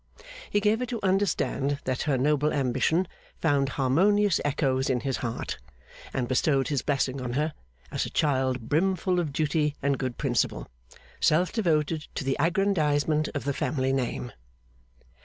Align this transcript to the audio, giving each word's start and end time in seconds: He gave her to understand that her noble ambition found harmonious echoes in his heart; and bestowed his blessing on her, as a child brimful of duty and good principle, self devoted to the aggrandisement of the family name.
He 0.49 0.59
gave 0.59 0.79
her 0.79 0.87
to 0.87 0.99
understand 1.05 1.77
that 1.83 2.01
her 2.09 2.17
noble 2.17 2.51
ambition 2.51 3.07
found 3.39 3.69
harmonious 3.77 4.41
echoes 4.43 4.89
in 4.89 5.01
his 5.01 5.17
heart; 5.17 5.59
and 6.11 6.27
bestowed 6.27 6.69
his 6.69 6.81
blessing 6.81 7.21
on 7.21 7.33
her, 7.33 7.53
as 7.91 8.07
a 8.07 8.09
child 8.09 8.61
brimful 8.67 9.19
of 9.19 9.31
duty 9.31 9.75
and 9.79 9.99
good 9.99 10.17
principle, 10.17 10.67
self 11.19 11.53
devoted 11.53 12.07
to 12.15 12.23
the 12.23 12.35
aggrandisement 12.39 13.29
of 13.35 13.43
the 13.43 13.53
family 13.53 13.93
name. 13.93 14.31